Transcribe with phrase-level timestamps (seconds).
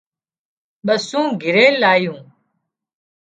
[0.85, 2.17] ٻسُون گھرِي لايون